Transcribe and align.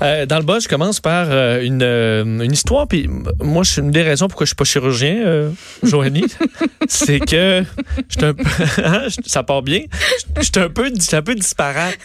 Euh, 0.00 0.26
dans 0.26 0.38
le 0.38 0.44
bas, 0.44 0.58
je 0.60 0.68
commence 0.68 1.00
par 1.00 1.26
euh, 1.30 1.60
une, 1.62 1.82
euh, 1.82 2.24
une 2.24 2.52
histoire. 2.52 2.86
Puis 2.86 3.08
moi, 3.42 3.64
c'est 3.64 3.80
une 3.80 3.90
des 3.90 4.02
raisons 4.02 4.28
pourquoi 4.28 4.44
je 4.44 4.50
suis 4.50 4.56
pas 4.56 4.64
chirurgien, 4.64 5.16
euh, 5.26 5.50
Joanie, 5.82 6.24
c'est 6.88 7.18
que 7.18 7.64
j'étais 8.08 8.26
un 8.26 8.34
peu, 8.34 8.44
hein, 8.84 9.02
je- 9.08 9.16
ça 9.28 9.42
part 9.42 9.62
bien. 9.62 9.80
J'étais 10.40 10.60
un 10.60 10.68
peu, 10.68 10.90
un 11.12 11.22
peu 11.22 11.34
disparate. 11.34 11.98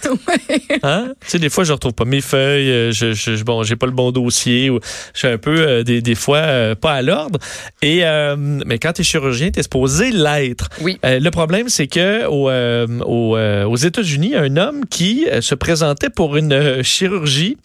Hein? 0.84 1.14
Tu 1.22 1.28
sais, 1.32 1.40
des 1.40 1.50
fois, 1.50 1.64
je 1.64 1.74
retrouve 1.74 1.94
pas 1.94 2.06
mes 2.06 2.22
feuilles. 2.22 2.72
euh, 2.72 2.92
Je, 2.92 3.14
je, 3.14 3.36
je- 3.36 3.44
bon, 3.44 3.64
j'ai 3.64 3.76
pas 3.76 3.86
le 3.86 3.92
bon 3.92 4.12
dossier. 4.12 4.70
Ou, 4.70 4.80
je 5.14 5.20
suis 5.20 5.28
un 5.28 5.38
peu 5.38 5.56
euh, 5.60 5.84
des, 5.84 6.02
des 6.02 6.16
fois 6.16 6.38
euh, 6.38 6.76
pas 6.76 6.94
à 6.94 7.02
l'ordre. 7.02 7.40
Et 7.82 8.00
euh, 8.06 8.36
mais 8.38 8.80
quand 8.80 8.94
t'es 8.94 9.04
chirurgien, 9.04 9.52
t'es 9.52 9.64
supposé 9.64 10.12
l'être. 10.12 10.70
Oui. 10.82 11.00
Euh, 11.06 11.20
le 11.20 11.32
problème, 11.32 11.70
c'est 11.70 11.88
que 11.88 12.26
au, 12.26 12.50
euh, 12.50 12.88
au, 13.06 13.38
euh, 13.38 13.66
aux 13.66 13.76
États-Unis, 13.76 14.36
un 14.36 14.58
homme 14.58 14.86
qui 14.90 15.26
se 15.42 15.56
présentait 15.56 16.10
pour 16.10 16.38
une 16.38 16.82
chirurgie. 16.84 17.58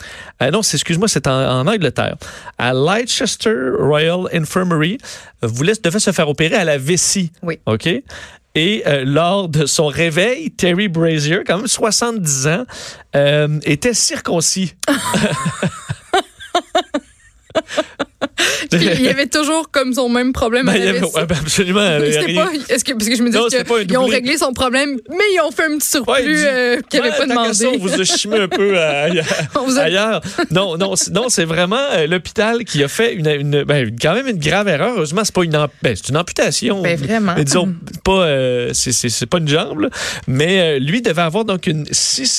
Euh, 0.43 0.51
non, 0.51 0.61
excuse-moi, 0.61 1.09
c'est 1.09 1.27
en, 1.27 1.61
en 1.61 1.67
Angleterre. 1.67 2.17
À 2.59 2.73
Leicester 2.73 3.71
Royal 3.79 4.27
Infirmary, 4.33 4.99
euh, 5.45 5.47
voulait, 5.47 5.75
devait 5.83 5.99
se 5.99 6.13
faire 6.13 6.29
opérer 6.29 6.57
à 6.57 6.65
la 6.65 6.79
vessie. 6.79 7.33
Oui. 7.43 7.59
OK? 7.67 7.89
Et 8.55 8.83
euh, 8.87 9.05
lors 9.05 9.49
de 9.49 9.67
son 9.67 9.87
réveil, 9.87 10.51
Terry 10.51 10.89
Brazier, 10.89 11.43
quand 11.47 11.59
même 11.59 11.67
70 11.67 12.47
ans, 12.49 12.65
euh, 13.15 13.61
était 13.65 13.95
circoncis. 13.95 14.75
Il 18.73 19.03
y 19.03 19.09
avait 19.09 19.27
toujours 19.39 19.71
comme 19.71 19.93
son 19.95 20.09
même 20.09 20.33
problème 20.33 20.67
Ben, 20.67 20.75
avait- 20.77 21.01
ouais, 21.01 21.27
ben, 21.27 21.37
absolument. 21.41 21.81
pas, 21.81 22.51
est-ce 22.75 22.85
que, 22.85 22.93
parce 22.93 23.09
que 23.09 23.17
je 23.17 23.23
me 23.23 23.31
un 23.31 23.85
qu'ils 23.85 23.99
ont 23.99 24.07
réglé 24.07 24.37
son 24.37 24.53
problème, 24.53 24.99
mais 25.11 25.17
ils 25.35 25.41
ont 25.47 25.51
fait 25.51 25.65
un 25.65 25.79
petit 25.79 25.89
surplus 25.89 26.13
Ouais, 26.13 26.25
il 26.25 26.35
dit, 26.35 26.43
euh, 26.45 26.81
qu'ils 26.91 27.01
n'avaient 27.01 27.11
Ouais, 27.13 27.27
pas 27.27 27.27
qu'à 27.27 27.53
ça, 27.55 27.65
demandé. 27.65 27.79
on 27.81 27.87
vous 27.87 28.01
a 28.01 28.05
chimé 28.05 28.37
un 28.39 28.49
peu 28.49 28.73
euh, 28.79 29.05
ailleurs. 29.05 29.27
A-. 29.59 30.21
Non, 30.51 30.77
non, 30.77 30.97
c'est- 30.97 31.11
non, 31.13 31.29
c'est 31.29 31.45
vraiment 31.45 31.81
euh, 31.93 32.07
l'hôpital 32.07 32.65
qui 32.65 32.83
a 32.85 32.89
fait 32.89 33.15
une, 33.15 33.29
une- 33.29 33.65
ben, 33.65 33.91
quand 34.01 34.15
même 34.15 34.29
une 34.29 34.39
grave 34.39 34.69
erreur. 34.69 34.95
Heureusement, 34.97 35.23
c'est 35.25 35.35
pas 35.35 35.45
une, 35.45 35.57
amp- 35.57 35.71
ben, 35.83 35.95
c'est 35.97 36.09
une 36.09 36.17
amputation. 36.17 36.83
Ben, 36.83 36.97
vraiment. 36.99 37.35
Mais 37.37 37.45
disons 37.45 37.75
pas, 38.05 38.23
euh, 38.27 38.71
c'est, 38.75 38.93
c'est, 38.93 39.09
c'est 39.09 39.27
pas 39.27 39.39
une 39.39 39.49
jambe. 39.49 39.81
là. 39.81 39.89
Mais 40.27 40.77
euh, 40.77 40.79
lui 40.79 41.03
devait 41.03 41.23
avoir 41.23 41.45
donc 41.45 41.67
une 41.67 41.87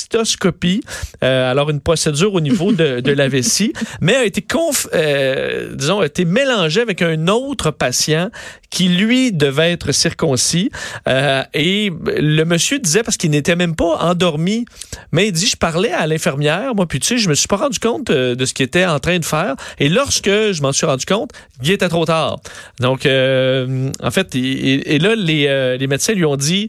cystoscopie, 0.04 0.82
euh, 1.22 1.50
alors 1.50 1.70
une 1.70 1.80
procédure 1.80 2.34
au 2.34 2.40
niveau 2.40 2.72
de, 2.72 3.00
de 3.00 3.12
la 3.12 3.28
vessie, 3.28 3.72
mais 4.00 4.16
a 4.16 4.24
été 4.24 4.42
conf, 4.42 4.86
euh, 4.94 5.74
disons, 5.74 6.00
a 6.00 6.06
été 6.06 6.19
mélangé 6.24 6.80
avec 6.80 7.02
un 7.02 7.28
autre 7.28 7.70
patient 7.70 8.30
qui 8.70 8.88
lui 8.88 9.32
devait 9.32 9.72
être 9.72 9.92
circoncis. 9.92 10.70
Euh, 11.08 11.42
et 11.54 11.90
le 12.06 12.44
monsieur 12.44 12.78
disait 12.78 13.02
parce 13.02 13.16
qu'il 13.16 13.30
n'était 13.30 13.56
même 13.56 13.74
pas 13.74 13.96
endormi, 14.00 14.64
mais 15.12 15.28
il 15.28 15.32
dit 15.32 15.46
je 15.46 15.56
parlais 15.56 15.92
à 15.92 16.06
l'infirmière, 16.06 16.74
moi 16.74 16.86
puis 16.86 17.00
tu 17.00 17.06
sais, 17.08 17.18
je 17.18 17.28
me 17.28 17.34
suis 17.34 17.48
pas 17.48 17.56
rendu 17.56 17.78
compte 17.78 18.10
euh, 18.10 18.34
de 18.34 18.44
ce 18.44 18.54
qu'il 18.54 18.64
était 18.64 18.86
en 18.86 19.00
train 19.00 19.18
de 19.18 19.24
faire. 19.24 19.56
Et 19.78 19.88
lorsque 19.88 20.28
je 20.28 20.62
m'en 20.62 20.72
suis 20.72 20.86
rendu 20.86 21.04
compte, 21.04 21.30
il 21.62 21.70
était 21.70 21.88
trop 21.88 22.04
tard. 22.04 22.40
Donc 22.80 23.06
euh, 23.06 23.90
en 24.02 24.10
fait, 24.10 24.34
et, 24.36 24.94
et- 24.94 24.98
là 24.98 25.14
les 25.16 25.86
médecins 25.86 26.12
lui 26.12 26.24
ont 26.24 26.36
dit 26.36 26.68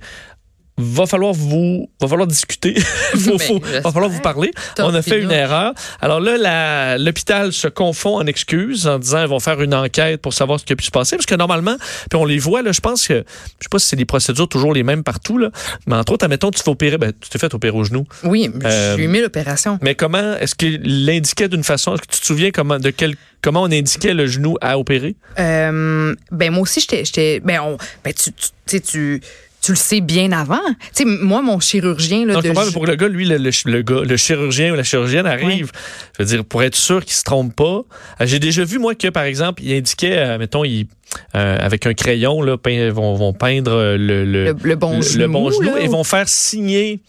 va 0.81 1.05
falloir 1.05 1.33
vous 1.33 1.89
va 2.01 2.07
falloir 2.07 2.27
discuter. 2.27 2.73
Faut, 3.13 3.37
Ben, 3.37 3.39
faut- 3.39 3.59
va 3.59 3.91
falloir 3.91 4.09
vous 4.09 4.21
parler. 4.21 4.51
Top 4.75 4.87
on 4.89 4.93
a 4.95 5.01
fait 5.01 5.21
une 5.21 5.31
erreur. 5.31 5.73
Alors 6.01 6.19
là 6.19 6.97
l'hôpital 6.97 7.51
se 7.53 7.67
confond 7.67 8.15
en 8.17 8.25
excuses 8.25 8.87
en 8.87 8.99
disant 8.99 9.21
ils 9.21 9.27
vont 9.27 9.39
faire 9.39 9.61
une 9.61 9.73
enquête 9.73 10.21
pour 10.21 10.33
savoir 10.33 10.59
ce 10.59 10.65
qui 10.65 10.73
a 10.73 10.75
pu 10.75 10.83
se 10.85 10.91
passer 10.91 11.15
parce 11.15 11.25
que 11.25 11.35
normalement 11.35 11.75
puis 12.09 12.17
on 12.19 12.25
les 12.25 12.39
voit 12.39 12.61
là 12.61 12.71
je 12.71 12.79
pense 12.81 13.07
que 13.07 13.13
je 13.13 13.63
sais 13.63 13.69
pas 13.69 13.79
si 13.79 13.87
c'est 13.87 13.95
des 13.95 14.05
procédures 14.05 14.47
toujours 14.47 14.73
les 14.73 14.83
mêmes 14.83 15.03
partout 15.03 15.37
là 15.37 15.49
mais 15.87 15.95
entre 15.95 16.13
autres 16.13 16.25
admettons 16.25 16.51
tu 16.51 16.59
te 16.59 16.63
fais 16.63 16.71
opérer 16.71 16.97
ben, 16.97 17.11
tu 17.19 17.29
t'es 17.29 17.39
fait 17.39 17.53
opérer 17.53 17.77
au 17.77 17.83
genou. 17.83 18.05
Oui, 18.23 18.49
Euh, 18.65 18.95
j'ai 18.97 19.03
aimé 19.03 19.21
l'opération. 19.21 19.77
mais 19.81 19.95
comment 19.95 20.35
est-ce 20.37 20.55
qu'il 20.55 21.05
l'indiquait 21.05 21.47
d'une 21.49 21.63
façon 21.63 21.93
est-ce 21.93 22.01
que 22.01 22.13
tu 22.15 22.19
te 22.21 22.25
souviens 22.25 22.51
comment 22.51 22.79
de 22.79 22.89
quel 22.89 23.15
comment 23.41 23.63
on 23.63 23.71
indiquait 23.71 24.13
le 24.13 24.27
genou 24.27 24.57
à 24.61 24.77
opérer? 24.77 25.15
Euh, 25.39 26.15
ben 26.31 26.51
moi 26.51 26.61
aussi 26.63 26.79
j'étais 26.89 27.39
ben 27.39 27.59
on 27.61 27.77
ben 28.03 28.13
tu 28.13 28.31
tu 28.67 28.81
tu 28.81 29.21
tu 29.61 29.71
le 29.73 29.77
sais 29.77 30.01
bien 30.01 30.31
avant. 30.31 30.59
Tu 30.95 31.03
sais 31.03 31.05
moi 31.05 31.41
mon 31.41 31.59
chirurgien 31.59 32.25
là 32.25 32.33
Non, 32.33 32.39
de 32.41 32.71
pour 32.73 32.85
le 32.87 32.95
gars, 32.95 33.07
lui, 33.07 33.25
le, 33.25 33.37
le, 33.37 33.51
le 33.65 33.81
gars, 33.83 34.01
le 34.03 34.17
chirurgien 34.17 34.71
ou 34.71 34.75
la 34.75 34.83
chirurgienne 34.83 35.25
arrive, 35.27 35.71
je 36.17 36.23
veux 36.23 36.27
dire, 36.29 36.43
pour 36.45 36.63
être 36.63 36.75
sûr 36.75 37.03
qu'il 37.05 37.13
se 37.13 37.23
trompe 37.23 37.55
pas. 37.55 37.81
Euh, 38.21 38.25
J'ai 38.25 38.39
déjà 38.39 38.63
vu, 38.63 38.79
moi, 38.79 38.95
que, 38.95 39.07
par 39.09 39.23
exemple, 39.23 39.61
il 39.63 39.73
indiquait, 39.73 40.17
euh, 40.17 40.37
mettons, 40.39 40.63
il, 40.63 40.87
euh, 41.35 41.57
avec 41.59 41.85
un 41.85 41.93
crayon, 41.93 42.41
là, 42.41 42.57
pein- 42.57 42.89
vont, 42.89 43.13
vont 43.15 43.33
peindre 43.33 43.95
le, 43.97 44.25
le, 44.25 44.45
le, 44.45 44.55
le 44.63 44.75
bon 44.75 44.97
le- 44.97 45.01
genou, 45.03 45.19
le 45.19 45.27
bon 45.27 45.51
genou 45.51 45.75
là, 45.75 45.81
et 45.81 45.87
vont 45.87 46.03
faire 46.03 46.27
signer 46.27 47.01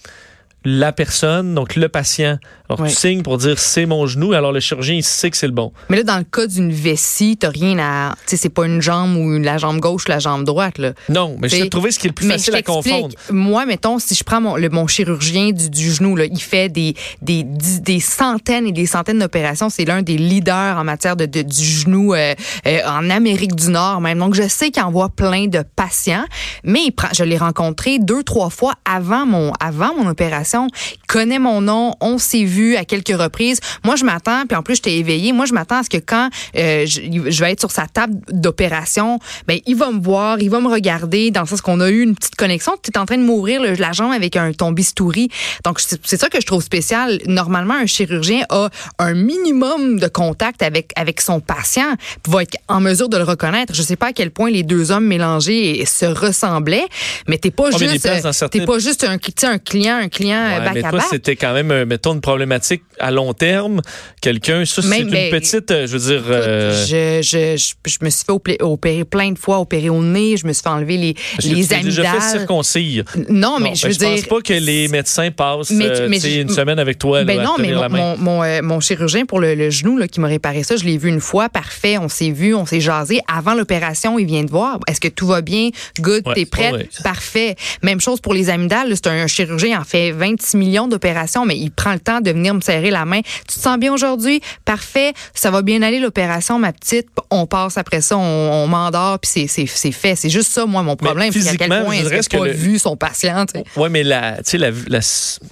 la 0.65 0.93
personne, 0.93 1.55
donc 1.55 1.77
le 1.77 1.89
patient. 1.89 2.39
Alors, 2.69 2.81
Ouais. 2.81 2.89
tu 2.89 2.95
signes 2.95 3.23
pour 3.23 3.37
dire 3.39 3.59
c'est 3.59 3.85
mon 3.85 4.07
genou, 4.07 4.33
alors 4.33 4.51
le 4.53 4.61
chirurgien, 4.61 4.95
il 4.95 5.03
sait 5.03 5.31
que 5.31 5.37
c'est 5.37 5.47
le 5.47 5.53
bon. 5.53 5.73
Mais 5.91 5.99
là 5.99 6.03
dans 6.05 6.17
le 6.19 6.25
cas 6.25 6.47
d'une 6.47 6.73
vessie, 6.73 7.37
t'as 7.37 7.51
rien 7.51 7.79
à 7.79 8.15
tu 8.27 8.31
sais 8.31 8.37
c'est 8.39 8.49
pas 8.49 8.65
une 8.67 8.81
jambe 8.81 9.17
ou 9.17 9.39
la 9.39 9.59
jambe 9.59 9.79
gauche, 9.81 10.09
la 10.09 10.19
jambe 10.19 10.45
droite 10.45 10.79
là. 10.79 10.93
Non, 11.11 11.37
mais 11.41 11.49
je 11.49 11.57
t'ai 11.57 11.69
trouvé 11.69 11.91
ce 11.91 11.99
qui 11.99 12.07
est 12.07 12.11
le 12.11 12.15
plus 12.15 12.27
Mais 12.27 12.35
facile 12.35 12.55
à 12.55 12.63
confondre. 12.63 13.15
Moi, 13.31 13.67
mettons, 13.67 13.99
si 13.99 14.15
je 14.15 14.25
prends 14.25 14.41
mon, 14.41 14.57
le, 14.57 14.69
mon 14.71 14.87
chirurgien 14.87 15.51
du, 15.51 15.69
du 15.69 15.93
genou, 15.93 16.17
là, 16.17 16.25
il 16.25 16.41
fait 16.41 16.69
des, 16.71 16.95
des, 17.21 17.43
dix- 17.43 17.83
des 17.83 18.01
centaines 18.01 18.67
et 18.67 18.73
des 18.73 18.87
centaines 18.87 19.19
d'opérations. 19.19 19.69
C'est 19.69 19.85
l'un 19.85 20.01
des 20.03 20.17
leaders 20.17 20.79
en 20.79 20.85
matière 20.85 21.17
de, 21.17 21.27
de- 21.27 21.43
du 21.43 21.65
genou 21.65 22.15
euh, 22.15 22.35
euh, 22.67 22.79
en 22.87 23.11
Amérique 23.11 23.55
du 23.55 23.69
Nord 23.69 24.01
même. 24.01 24.19
Donc, 24.19 24.35
je 24.35 24.49
sais 24.49 24.71
qu'il 24.71 24.83
envoie 24.83 25.11
plein 25.11 25.47
de 25.49 25.63
patients, 25.77 26.25
mais 26.65 26.81
il 26.87 26.93
prend, 26.93 27.09
je 27.15 27.25
l'ai 27.25 27.37
rencontré 27.39 27.99
deux, 27.99 28.23
trois 28.23 28.49
fois 28.51 28.75
avant 28.91 29.27
mon, 29.27 29.53
avant 29.61 29.95
mon 29.95 30.09
opération. 30.09 30.52
Il 30.57 31.07
connaît 31.07 31.39
mon 31.39 31.61
nom, 31.61 31.95
on 32.01 32.19
s'est 32.19 32.45
vu 32.45 32.77
à 32.77 32.85
quelques 32.85 33.17
reprises. 33.17 33.61
Moi, 33.85 33.97
je 33.97 34.05
m'attends, 34.05 34.45
puis 34.47 34.57
en 34.57 34.63
plus, 34.63 34.77
je 34.77 34.83
t'ai 34.83 34.99
éveillé. 34.99 35.33
Moi, 35.33 35.47
je 35.47 35.53
m'attends 35.55 35.79
à 35.79 35.83
ce 35.83 35.91
que 35.91 35.99
quand 35.99 36.29
euh, 36.57 36.85
je, 36.87 37.01
je 37.31 37.41
vais 37.45 37.53
être 37.53 37.61
sur 37.61 37.71
sa 37.71 37.87
table 37.87 38.15
d'opération, 38.31 39.19
ben, 39.49 39.59
il 39.67 39.77
va 39.77 39.91
me 39.91 40.01
voir, 40.01 40.41
il 40.41 40.51
va 40.51 40.61
me 40.61 40.69
regarder 40.69 41.31
dans 41.31 41.43
le 41.43 41.47
sens 41.47 41.61
qu'on 41.61 41.81
a 41.81 41.91
eu 41.91 42.03
une 42.03 42.15
petite 42.15 42.37
connexion. 42.37 42.73
Tu 42.83 42.91
es 42.91 42.99
en 42.99 43.07
train 43.07 43.19
de 43.19 43.23
m'ouvrir 43.23 43.61
le- 43.63 43.75
la 43.75 43.93
jambe 43.93 44.13
avec 44.13 44.37
un, 44.37 44.53
ton 44.53 44.73
bistouri. 44.73 45.29
Donc, 45.65 45.81
c'est 45.81 46.17
ça 46.21 46.29
que 46.29 46.41
je 46.41 46.47
trouve 46.47 46.63
spécial. 46.63 47.19
Normalement, 47.27 47.75
un 47.75 47.87
chirurgien 47.87 48.45
a 48.51 48.69
un 48.99 49.15
minimum 49.15 49.99
de 49.99 50.09
contact 50.09 50.63
avec, 50.63 50.93
avec 50.97 51.21
son 51.21 51.41
patient, 51.41 51.95
puis 52.23 52.33
va 52.33 52.43
être 52.43 52.57
en 52.69 52.81
mesure 52.81 53.09
de 53.09 53.17
le 53.17 53.25
reconnaître. 53.25 53.75
Je 53.75 53.83
sais 53.83 53.97
pas 53.97 54.09
à 54.09 54.13
quel 54.13 54.31
point 54.31 54.51
les 54.51 54.63
deux 54.63 54.91
hommes 54.91 55.07
mélangés 55.07 55.85
se 55.87 56.07
ressemblaient, 56.07 56.87
mais 57.29 57.39
t'es 57.39 57.51
pas 57.51 57.71
des 57.71 57.79
juste, 57.93 58.07
euh, 58.07 58.21
pas 58.67 58.79
juste 58.79 59.05
un 59.05 59.19
client, 59.19 59.97
un 59.97 60.09
client 60.09 60.42
Ouais, 60.43 60.71
mais 60.75 60.85
à 60.85 60.91
toi, 60.91 61.01
c'était 61.11 61.37
quand 61.37 61.53
même, 61.53 61.71
euh, 61.71 61.85
mettons, 61.87 62.15
une 62.15 62.21
problématique 62.21 62.83
à 62.99 63.11
long 63.11 63.33
terme. 63.35 63.81
Quelqu'un, 64.21 64.65
ça, 64.65 64.83
c'est 64.83 65.01
une 65.01 65.11
ben, 65.11 65.31
petite, 65.31 65.71
euh, 65.71 65.87
je 65.87 65.97
veux 65.97 66.15
dire... 66.15 66.23
euh, 66.29 66.85
Je, 66.87 67.23
je, 67.23 67.57
je, 67.57 67.91
je 67.91 67.99
me 68.05 68.11
suis 68.11 68.25
fait 68.25 68.33
opé- 68.33 68.63
opérer 68.63 69.05
plein 69.05 69.31
de 69.33 69.39
fois, 69.39 69.59
opérer 69.61 69.89
au 69.89 70.03
nez, 70.03 70.37
je 70.37 70.47
me 70.47 70.53
suis 70.53 70.63
fait 70.63 70.69
enlever 70.69 70.97
les, 70.97 71.15
Parce 71.15 71.49
que 71.49 71.55
les 71.55 71.63
tu 71.63 71.69
t'es 71.69 71.81
déjà 71.81 72.03
fait 72.03 72.09
amygdales. 72.09 72.31
circoncire. 72.39 73.05
Non, 73.29 73.59
mais 73.61 73.71
Non, 73.71 73.75
je 73.75 73.83
ben, 73.83 73.89
veux 73.91 73.95
dire. 73.97 74.09
pense 74.11 74.23
pas 74.27 74.41
que 74.41 74.53
les 74.55 74.89
médecins 74.89 75.31
passent 75.31 75.71
Mais- 75.71 75.87
euh, 75.87 76.09
tu 76.11 76.21
je- 76.21 76.41
une 76.41 76.49
semaine 76.49 76.79
avec 76.79 76.99
toi 76.99 77.25
Ben 77.25 77.43
non, 77.43 77.55
mais 77.59 77.71
la 77.71 77.89
mon, 77.89 77.97
main. 77.97 78.17
mon, 78.17 78.19
mon, 78.19 78.43
euh, 78.45 78.61
mon 78.63 78.81
chirurgien 78.81 79.25
pour 79.27 79.41
le, 79.41 79.55
le 79.55 79.71
genou 79.71 79.97
là, 79.99 80.09
qui 80.09 80.21
m'a 80.21 80.29
réparé 80.29 80.63
ça, 80.63 80.77
je 80.77 80.85
l'ai 80.85 80.99
vu 80.99 81.09
une 81.09 81.21
fois, 81.21 81.49
parfait, 81.49 81.99
on 81.99 82.09
s'est 82.09 82.31
vu, 82.31 82.55
on 82.55 82.67
s'est 82.67 82.81
jasé. 82.81 83.21
Avant 83.33 83.55
l'opération, 83.55 84.19
il 84.19 84.27
vient 84.27 84.45
de 84.45 84.51
voir. 84.51 84.79
Est-ce 84.89 85.01
que 85.01 85.09
tout 85.09 85.27
va 85.27 85.41
bien? 85.41 85.71
Good, 86.01 86.27
Ouais, 86.27 86.35
t'es 86.35 86.47
prête? 86.47 86.73
ouais. 86.73 86.89
Parfait. 87.03 87.57
Même 87.83 88.01
chose 88.01 88.21
pour 88.21 88.35
les 88.35 88.51
amygdales. 88.51 88.93
C'est 88.95 89.07
un 89.09 89.27
chirurgien, 89.27 89.81
en 89.81 89.85
fait 89.85 90.11
26 90.33 90.57
millions 90.57 90.89
d'opérations, 90.89 91.45
mais 91.45 91.57
il 91.57 91.71
prend 91.71 91.93
le 91.93 92.01
temps 92.01 92.21
de 92.21 92.31
venir 92.31 92.55
me 92.55 92.61
serrer 92.61 92.91
la 92.91 93.05
main. 93.05 93.21
Tu 93.49 93.57
te 93.57 93.61
sens 93.61 93.79
bien 93.79 93.93
aujourd'hui? 93.93 94.41
Parfait. 94.65 95.13
Ça 95.35 95.51
va 95.51 95.63
bien 95.63 95.83
aller 95.83 96.01
l'opération, 96.01 96.59
ma 96.59 96.73
petite. 96.73 97.07
On 97.31 97.47
passe 97.47 97.77
après 97.79 98.01
ça, 98.01 98.17
on, 98.17 98.21
on 98.21 98.67
m'endort, 98.67 99.19
puis 99.19 99.47
c'est- 99.49 99.67
fait. 99.93 100.17
C'est 100.17 100.31
juste 100.31 100.51
ça, 100.53 100.67
moi, 100.67 100.83
mon 100.83 100.97
problème. 100.97 101.33
C'est 101.33 101.41
à 101.41 101.43
quel 101.57 101.59
physiquement, 101.69 101.85
point 101.85 101.95
est-ce 101.95 102.29
que 102.29 102.37
pas 102.37 102.47
le- 102.47 102.53
vu 102.53 102.79
son 102.79 102.97
patient? 102.97 103.47
tu. 103.47 103.61
Oui, 103.77 103.89
mais 103.91 104.03
la, 104.03 104.43
tu 104.43 104.57
la, 104.59 104.71
la 104.89 105.01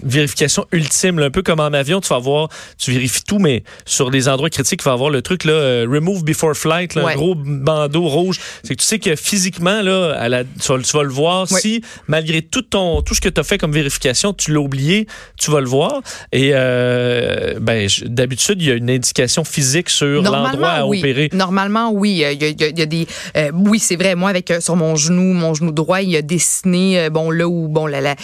vérification 0.03 0.67
ultime, 0.73 1.19
là, 1.19 1.27
un 1.27 1.31
peu 1.31 1.43
comme 1.43 1.61
en 1.61 1.67
avion, 1.73 2.01
tu 2.01 2.09
vas 2.09 2.17
avoir, 2.17 2.49
tu 2.79 2.93
vérifies 2.93 3.25
tout, 3.25 3.39
mais 3.39 3.63
sur 3.85 4.11
des 4.11 4.29
endroits 4.29 4.51
critiques, 4.51 4.81
il 4.83 4.85
va 4.85 4.93
avoir 4.93 5.11
le 5.11 5.23
truc, 5.23 5.45
là, 5.45 5.53
euh, 5.53 5.87
remove 5.89 6.25
before 6.25 6.55
flight, 6.55 6.95
là, 6.95 7.05
Ouais. 7.05 7.13
un 7.13 7.17
gros 7.17 7.35
bandeau 7.35 8.07
rouge. 8.09 8.39
C'est 8.63 8.75
que 8.77 8.81
tu 8.81 8.87
sais 8.87 8.99
que 8.99 9.17
physiquement, 9.17 9.83
là, 9.83 10.15
à 10.19 10.29
la, 10.29 10.45
tu, 10.45 10.51
vas, 10.69 10.79
tu 10.79 10.93
vas 10.97 11.03
le 11.03 11.11
voir. 11.11 11.51
Ouais. 11.51 11.61
Si, 11.61 11.83
malgré 12.09 12.43
tout 12.43 12.63
ton, 12.63 13.03
tout 13.03 13.15
ce 13.15 13.21
que 13.21 13.29
tu 13.29 13.41
as 13.41 13.45
fait 13.45 13.59
comme 13.59 13.73
vérification, 13.73 14.33
tu 14.33 14.53
l'as 14.53 14.61
oublié, 14.71 15.07
tu 15.37 15.51
vas 15.51 15.61
le 15.61 15.67
voir. 15.67 16.01
Et, 16.33 16.51
euh, 16.55 17.55
ben, 17.61 17.89
d'habitude, 18.07 18.63
il 18.63 18.69
y 18.69 18.71
a 18.71 18.75
une 18.75 18.91
indication 18.91 19.43
physique 19.45 19.91
sur 19.91 20.23
l'endroit 20.23 20.71
à 20.71 20.87
oui. 20.87 21.01
opérer. 21.01 21.29
Normalement, 21.33 21.91
oui. 21.93 22.23
Euh, 22.25 22.33
Il 22.33 22.41
y 22.43 22.45
a, 22.45 22.49
il 22.69 22.79
y 22.79 22.83
y 22.83 22.87
des. 22.87 23.07
euh, 23.37 23.51
oui, 23.53 23.79
c'est 23.81 23.97
vrai. 23.97 24.15
Moi, 24.15 24.31
avec 24.31 24.53
sur 24.61 24.77
mon 24.77 24.95
genou, 24.95 25.33
mon 25.35 25.55
genou 25.55 25.73
droit, 25.73 26.01
il 26.03 26.15
a 26.17 26.23
dessiné 26.23 27.11
bon 27.11 27.31
là 27.31 27.49
où 27.49 27.67
bon 27.69 27.87
la 27.87 28.15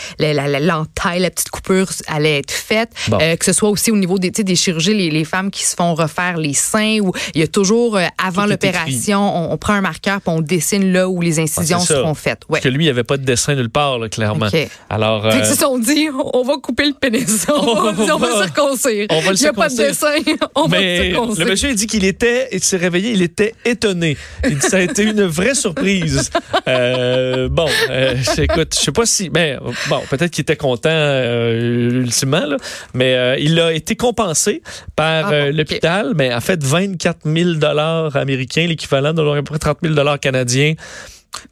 l'entaille, 0.60 1.20
la 1.20 1.30
petite 1.30 1.50
coupure 1.50 1.88
allait 2.06 2.38
être 2.38 2.52
faite. 2.52 2.90
Bon. 3.08 3.18
Euh, 3.20 3.34
que 3.36 3.44
ce 3.44 3.52
soit 3.52 3.68
aussi 3.70 3.90
au 3.90 3.96
niveau 3.96 4.18
des 4.18 4.30
des 4.30 4.56
chirurgies, 4.56 4.94
les, 4.94 5.10
les 5.10 5.24
femmes 5.24 5.50
qui 5.50 5.64
se 5.64 5.74
font 5.74 5.94
refaire 5.94 6.36
les 6.36 6.54
seins 6.54 6.98
ou 7.00 7.12
il 7.34 7.40
y 7.40 7.44
a 7.44 7.48
toujours 7.48 7.98
avant 8.22 8.46
l'opération, 8.46 9.20
on, 9.20 9.52
on 9.52 9.56
prend 9.56 9.74
un 9.74 9.80
marqueur 9.80 10.20
puis 10.20 10.32
on 10.34 10.40
dessine 10.40 10.92
là 10.92 11.08
où 11.08 11.20
les 11.20 11.38
incisions 11.40 11.80
c'est 11.80 11.94
ça. 11.94 12.00
seront 12.00 12.14
faites. 12.14 12.42
Ouais. 12.48 12.58
Parce 12.58 12.64
que 12.64 12.68
lui, 12.68 12.84
il 12.84 12.86
n'y 12.86 12.90
avait 12.90 13.04
pas 13.04 13.16
de 13.16 13.24
dessin 13.24 13.54
nulle 13.54 13.70
part, 13.70 13.98
là, 13.98 14.08
clairement. 14.08 14.46
OK. 14.46 14.68
Alors, 14.90 15.26
euh, 15.26 15.42
se 15.44 15.54
sont 15.56 15.78
dit, 15.78 16.08
on 16.36 16.42
va 16.42 16.56
couper 16.58 16.86
le 16.86 16.92
pénis. 16.92 17.46
On, 17.56 17.92
va, 17.92 18.14
on 18.14 18.18
va 18.18 18.28
le 18.28 18.44
circoncire. 18.44 19.06
On 19.10 19.20
va 19.20 19.30
le 19.30 19.36
Il 19.36 19.40
n'y 19.40 19.46
a 19.46 19.52
pas 19.52 19.68
de 19.68 19.76
dessin. 19.76 20.14
On 20.54 20.66
va 20.66 20.78
le 20.78 20.84
Mais 20.84 21.10
le 21.10 21.44
monsieur 21.44 21.70
il 21.70 21.74
dit 21.74 21.86
qu'il 21.86 22.04
était, 22.04 22.48
il 22.52 22.62
s'est 22.62 22.76
réveillé, 22.76 23.12
il 23.12 23.22
était 23.22 23.54
étonné. 23.64 24.16
Il 24.44 24.58
dit 24.58 24.66
ça 24.66 24.76
a 24.76 24.80
été 24.80 25.02
une 25.04 25.24
vraie 25.24 25.54
surprise. 25.54 26.30
Euh, 26.68 27.48
bon, 27.48 27.68
euh, 27.90 28.14
écoute, 28.36 28.74
je 28.78 28.84
sais 28.84 28.92
pas 28.92 29.06
si, 29.06 29.30
mais 29.30 29.56
bon, 29.88 30.00
peut-être 30.10 30.30
qu'il 30.30 30.42
était 30.42 30.56
content 30.56 30.90
euh, 30.90 32.02
ultimement, 32.02 32.44
là, 32.44 32.56
mais 32.94 33.36
il 33.40 33.58
a 33.60 33.72
été 33.72 33.96
compensé 33.96 34.62
par 34.94 35.28
Ah 35.28 35.30
bon, 35.30 35.56
l'hôpital, 35.56 36.12
mais 36.14 36.34
en 36.34 36.40
fait 36.40 36.62
24 36.62 37.20
000 37.24 37.54
dollars 37.54 38.16
américains, 38.16 38.66
l'équivalent 38.66 39.12
de 39.12 39.22
à 39.22 39.36
peu 39.36 39.42
près 39.42 39.58
30 39.58 39.78
000 39.82 39.94
dollars 39.94 40.20
canadiens. 40.20 40.74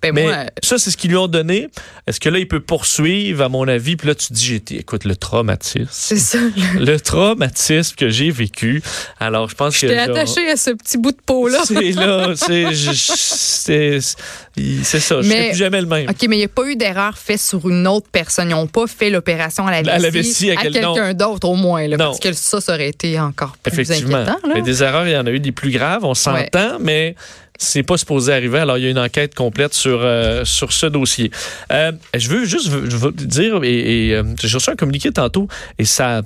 Ben, 0.02 0.12
Mais 0.14 0.22
moi, 0.24 0.36
ça, 0.62 0.78
c'est 0.78 0.90
ce 0.90 0.96
qu'ils 0.96 1.10
lui 1.10 1.16
ont 1.16 1.28
donné. 1.28 1.68
Est-ce 2.06 2.20
que 2.20 2.28
là, 2.28 2.38
il 2.38 2.48
peut 2.48 2.60
poursuivre, 2.60 3.42
à 3.44 3.48
mon 3.48 3.66
avis? 3.68 3.96
Puis 3.96 4.08
là, 4.08 4.14
tu 4.14 4.28
te 4.28 4.32
dis, 4.34 4.62
écoute, 4.70 5.04
le 5.04 5.16
traumatisme. 5.16 5.88
c'est 5.90 6.16
ça. 6.16 6.38
Le 6.78 6.98
traumatisme 6.98 7.94
que 7.96 8.08
j'ai 8.08 8.30
vécu. 8.30 8.82
Alors, 9.20 9.48
je 9.48 9.54
pense 9.54 9.74
que. 9.74 9.80
J'étais 9.80 9.94
là, 9.94 10.02
attachée 10.04 10.48
à 10.50 10.56
ce 10.56 10.70
petit 10.70 10.98
bout 10.98 11.12
de 11.12 11.20
peau-là. 11.24 11.60
C'est 11.64 11.92
là, 11.92 12.34
c'est, 12.36 14.00
ça. 14.00 14.14
Je 14.56 14.98
serai 14.98 15.48
plus 15.48 15.56
jamais 15.56 15.80
le 15.80 15.86
même. 15.86 16.08
OK, 16.08 16.16
mais 16.28 16.36
il 16.36 16.40
n'y 16.40 16.44
a 16.44 16.48
pas 16.48 16.64
eu 16.66 16.76
d'erreur 16.76 17.16
faite 17.18 17.40
sur 17.40 17.68
une 17.68 17.86
autre 17.86 18.06
personne. 18.10 18.48
Ils 18.50 18.54
n'ont 18.54 18.66
pas 18.66 18.86
fait 18.86 19.10
l'opération 19.10 19.66
à 19.66 19.70
la 19.70 19.82
vessie, 19.82 19.90
À 19.90 19.98
la 19.98 20.10
vessie, 20.10 20.50
à 20.50 20.56
quel- 20.56 20.72
quelqu'un 20.72 21.14
d'autre, 21.14 21.48
au 21.48 21.54
moins. 21.56 21.86
là, 21.88 21.96
parce 21.96 22.20
que 22.20 22.32
ça, 22.32 22.60
ça 22.60 22.74
aurait 22.74 22.88
été 22.88 23.18
encore 23.18 23.56
plus 23.62 23.72
Effectivement. 23.72 24.18
inquiétant. 24.18 24.48
là. 24.48 24.54
Mais 24.54 24.62
des 24.62 24.82
erreurs, 24.82 25.06
il 25.06 25.12
y 25.12 25.16
en 25.16 25.26
a 25.26 25.30
eu 25.30 25.40
des 25.40 25.52
plus 25.52 25.70
graves, 25.70 26.04
on 26.04 26.14
s'entend, 26.14 26.78
mais 26.80 27.14
c'est 27.58 27.82
pas 27.82 27.96
supposé 27.96 28.32
arriver. 28.32 28.58
Alors, 28.58 28.78
il 28.78 28.84
y 28.84 28.86
a 28.86 28.90
une 28.90 28.98
enquête 28.98 29.34
complète 29.34 29.74
sur, 29.74 30.00
euh, 30.02 30.44
sur 30.44 30.72
ce 30.72 30.86
dossier. 30.86 31.30
Euh, 31.72 31.92
je 32.16 32.28
veux 32.28 32.44
juste 32.44 32.74
dire, 33.14 33.62
et, 33.62 34.08
et, 34.08 34.14
euh, 34.14 34.22
j'ai 34.42 34.56
reçu 34.56 34.70
un 34.70 34.76
communiqué 34.76 35.10
tantôt, 35.12 35.48
et 35.78 35.84
ça. 35.84 36.22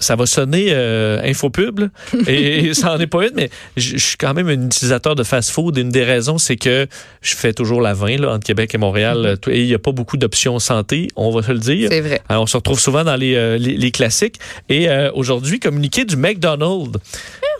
Ça 0.00 0.14
va 0.14 0.26
sonner 0.26 0.68
euh, 0.70 1.20
infopub, 1.24 1.80
là. 1.80 1.88
et, 2.28 2.72
ça 2.72 2.92
en 2.92 3.00
est 3.00 3.08
pas 3.08 3.26
une, 3.26 3.34
mais 3.34 3.50
je 3.76 3.96
suis 3.96 4.16
quand 4.16 4.32
même 4.32 4.46
un 4.46 4.66
utilisateur 4.66 5.16
de 5.16 5.24
fast-food. 5.24 5.76
Une 5.76 5.88
des 5.88 6.04
raisons, 6.04 6.38
c'est 6.38 6.54
que 6.54 6.86
je 7.20 7.34
fais 7.34 7.52
toujours 7.52 7.80
la 7.80 7.94
20 7.94 8.20
là, 8.20 8.30
entre 8.34 8.46
Québec 8.46 8.72
et 8.76 8.78
Montréal, 8.78 9.26
euh, 9.26 9.50
et 9.50 9.62
il 9.62 9.66
n'y 9.66 9.74
a 9.74 9.80
pas 9.80 9.90
beaucoup 9.90 10.16
d'options 10.16 10.60
santé, 10.60 11.08
on 11.16 11.32
va 11.32 11.42
se 11.42 11.50
le 11.50 11.58
dire. 11.58 11.88
C'est 11.90 12.00
vrai. 12.00 12.20
Alors, 12.28 12.44
on 12.44 12.46
se 12.46 12.56
retrouve 12.56 12.78
souvent 12.78 13.02
dans 13.02 13.16
les, 13.16 13.34
euh, 13.34 13.58
les, 13.58 13.76
les 13.76 13.90
classiques. 13.90 14.38
Et 14.68 14.88
euh, 14.88 15.10
aujourd'hui, 15.14 15.58
communiqué 15.58 16.04
du 16.04 16.16
McDonald's 16.16 16.96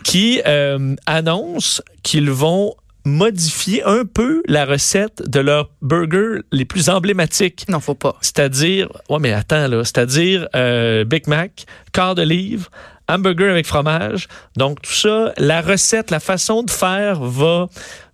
qui 0.05 0.41
euh, 0.47 0.94
annonce 1.06 1.82
qu'ils 2.05 2.31
vont 2.31 2.76
modifier 3.08 3.82
un 3.84 4.05
peu 4.05 4.43
la 4.46 4.64
recette 4.64 5.22
de 5.28 5.40
leurs 5.40 5.70
burgers 5.82 6.43
les 6.52 6.64
plus 6.64 6.88
emblématiques. 6.88 7.66
Non, 7.69 7.81
faut 7.81 7.94
pas. 7.94 8.16
C'est-à-dire, 8.20 8.88
ouais, 9.08 9.19
mais 9.20 9.32
attends, 9.32 9.66
là, 9.66 9.84
c'est-à-dire 9.84 10.49
euh, 10.55 11.05
Big 11.05 11.26
Mac, 11.26 11.64
quart 11.93 12.14
de 12.14 12.22
livre, 12.22 12.70
hamburger 13.08 13.50
avec 13.50 13.66
fromage. 13.66 14.28
Donc, 14.56 14.82
tout 14.82 14.93
ça, 14.93 15.32
la 15.38 15.60
recette, 15.60 16.10
la 16.10 16.20
façon 16.20 16.62
de 16.62 16.70
faire 16.70 17.20
va 17.20 17.66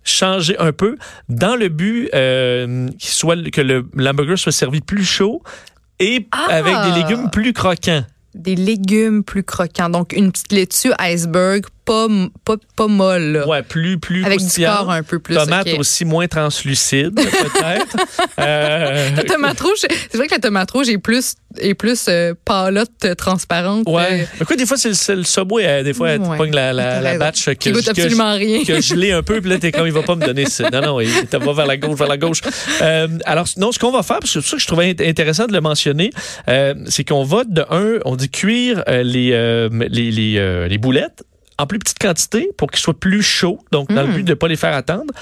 changer 0.03 0.57
un 0.59 0.71
peu 0.71 0.97
dans 1.29 1.55
le 1.55 1.69
but 1.69 2.09
euh, 2.13 2.87
soit, 2.99 3.49
que 3.51 3.61
le 3.61 3.85
l'hamburger 3.95 4.37
soit 4.37 4.51
servi 4.51 4.81
plus 4.81 5.03
chaud 5.03 5.41
et 5.99 6.27
Ah! 6.31 6.47
avec 6.49 6.73
des 6.73 7.01
légumes 7.01 7.29
plus 7.31 7.53
croquants. 7.53 8.05
Des 8.35 8.55
légumes 8.55 9.23
plus 9.23 9.43
croquants. 9.43 9.89
Donc, 9.89 10.13
une 10.13 10.31
petite 10.31 10.51
laitue 10.51 10.91
iceberg, 10.99 11.65
pas, 11.85 12.07
pas, 12.43 12.55
pas 12.75 12.87
molle. 12.87 13.21
là. 13.33 13.47
Ouais, 13.47 13.61
plus, 13.63 13.99
plus 13.99 14.25
Avec 14.25 14.39
du 14.39 14.65
corps 14.65 14.91
un 14.91 15.03
peu 15.03 15.19
plus. 15.19 15.35
Tomate 15.35 15.67
ok. 15.67 15.79
aussi 15.79 16.03
moins 16.05 16.27
translucide, 16.27 17.15
peut-être. 17.15 17.95
Euh, 18.39 19.09
La 19.15 19.23
tomate 19.23 19.59
rouge, 19.61 19.77
c'est 19.79 20.17
vrai 20.17 20.27
que 20.27 20.33
la 20.33 20.39
tomate 20.39 20.69
rouge 20.71 20.89
est 20.89 20.97
plus, 20.97 21.35
est 21.57 21.73
plus 21.73 22.05
euh, 22.09 22.33
pâlotte 22.43 22.91
euh, 23.05 23.15
transparente. 23.15 23.87
Ouais. 23.87 24.21
euh, 24.21 24.25
Mais 24.39 24.45
quoi, 24.45 24.55
des 24.57 24.65
fois, 24.65 24.77
c'est 24.77 24.89
le, 25.15 25.23
Subway, 25.23 25.65
euh, 25.65 25.83
des 25.83 25.93
fois, 25.93 26.17
tu 26.17 26.21
Ouais. 26.25 26.37
pognes 26.37 26.53
la, 26.53 26.73
la, 26.73 26.99
la 27.01 27.17
batch 27.17 27.45
que, 27.45 27.69
goûte 27.69 27.85
que- 27.85 27.89
absolument 27.91 28.33
rien. 28.33 28.63
que 28.63 28.81
je 28.81 28.93
l'ai 28.95 29.11
un 29.13 29.23
peu, 29.23 29.39
puis 29.39 29.49
là, 29.49 29.57
t'es 29.57 29.71
comme, 29.71 29.87
il 29.87 29.93
va 29.93 30.03
pas 30.03 30.15
me 30.15 30.25
donner 30.25 30.45
ça. 30.45 30.69
Non, 30.69 30.81
non, 30.81 30.99
il 30.99 31.09
va 31.09 31.53
vers 31.53 31.65
la 31.65 31.77
gauche, 31.77 31.97
vers 31.97 32.07
la 32.09 32.17
gauche. 32.17 32.41
Euh, 32.81 33.07
alors, 33.25 33.47
non, 33.57 33.71
ce 33.71 33.79
qu'on 33.79 33.91
va 33.91 34.03
faire, 34.03 34.19
parce 34.19 34.33
que 34.33 34.41
c'est 34.41 34.49
ça 34.49 34.55
que 34.57 34.61
je 34.61 34.67
trouvais 34.67 34.93
int- 34.93 35.07
intéressant 35.09 35.45
de 35.47 35.53
le 35.53 35.61
mentionner, 35.61 36.09
c'est 36.87 37.03
qu'on 37.07 37.23
va 37.23 37.43
de 37.45 37.63
un, 37.69 37.99
on 38.05 38.15
dit 38.15 38.29
cuire 38.29 38.83
les, 38.87 39.69
les, 39.89 40.11
les, 40.11 40.67
les 40.67 40.77
boulettes 40.77 41.23
en 41.57 41.67
plus 41.67 41.79
petite 41.79 41.99
quantité 41.99 42.49
pour 42.57 42.69
qu'ils 42.69 42.81
soient 42.81 42.93
plus 42.99 43.21
chauds, 43.23 43.59
donc 43.71 43.91
dans 43.93 44.01
le 44.01 44.09
Mm. 44.09 44.13
but 44.15 44.23
de 44.23 44.29
ne 44.31 44.35
pas 44.35 44.47
les 44.47 44.55
faire 44.57 44.73
attendre. 44.73 45.13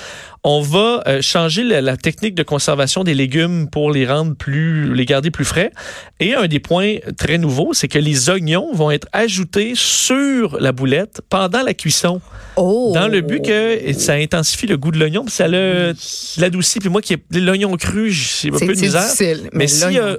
On 0.46 0.60
va 0.62 1.02
euh, 1.08 1.22
changer 1.22 1.64
la, 1.64 1.80
la 1.82 1.96
technique 1.96 2.36
de 2.36 2.44
conservation 2.44 3.04
des 3.06 3.14
légumes 3.14 3.70
pour 3.70 3.92
les 3.92 4.06
rendre 4.06 4.36
plus, 4.36 4.94
les 4.94 5.06
garder 5.06 5.32
plus 5.32 5.46
frais. 5.46 5.72
Et 6.20 6.34
un 6.36 6.48
des 6.48 6.60
points 6.60 6.96
très 7.18 7.38
nouveaux, 7.38 7.74
c'est 7.74 7.88
que 7.88 7.98
les 8.00 8.30
oignons 8.30 8.74
vont 8.74 8.92
être 8.92 9.08
ajoutés 9.14 9.72
sur 9.76 10.60
la 10.60 10.74
boulette 10.74 11.22
pendant 11.30 11.62
la 11.64 11.74
cuisson, 11.74 12.20
Oh! 12.56 12.92
dans 12.94 13.08
le 13.08 13.22
but 13.22 13.42
que 13.44 13.94
ça 13.94 14.14
intensifie 14.14 14.68
le 14.68 14.78
goût 14.78 14.92
de 14.92 15.00
l'oignon, 15.00 15.24
puis 15.26 15.34
ça 15.34 15.48
l'adoucit. 15.48 16.80
Puis 16.80 16.90
moi 16.90 17.02
qui 17.02 17.14
ai 17.14 17.18
l'oignon 17.40 17.76
cru, 17.78 18.12
j'ai 18.12 18.50
un 18.52 18.58
C'est 18.58 18.66
peu 18.68 18.76
c'est 18.76 18.82
misère. 18.82 19.02
difficile. 19.04 19.50
Mais 19.54 19.66
là, 19.66 19.90
si 19.90 19.98
euh, 19.98 20.18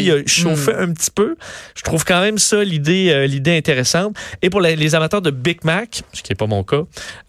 il 0.00 0.10
a 0.10 0.26
chauffé 0.26 0.72
Mm. 0.72 0.80
un 0.80 0.92
petit 0.92 1.10
peu, 1.14 1.36
je 1.76 1.82
trouve 1.82 2.04
quand 2.04 2.20
même 2.20 2.38
ça 2.38 2.64
l'idée 2.64 3.10
euh, 3.10 3.26
l'idée 3.26 3.56
intéressante. 3.56 4.16
Et 4.42 4.50
pour 4.50 4.60
la- 4.60 4.74
les 4.74 4.94
amateurs 4.96 5.22
de 5.22 5.30
Big 5.30 5.64
Mac, 5.64 6.02
ce 6.12 6.22
qui 6.22 6.32
n'est 6.32 6.36
pas 6.36 6.46
mon 6.46 6.64
cas, 6.64 6.82